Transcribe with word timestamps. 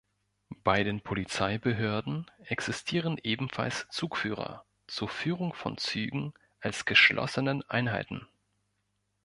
Bei 0.63 0.83
den 0.83 1.01
Polizeibehörden 1.01 2.25
existieren 2.45 3.19
ebenfalls 3.21 3.87
Zugführer 3.91 4.65
zur 4.87 5.07
Führung 5.09 5.53
von 5.53 5.77
Zügen 5.77 6.33
als 6.59 6.85
geschlossenen 6.85 7.61
Einheiten. 7.69 8.25